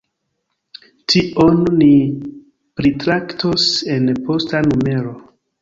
Tion 1.13 1.59
ni 1.81 1.91
pritraktos 2.81 3.69
en 3.97 4.11
posta 4.31 4.67
numero. 4.73 5.15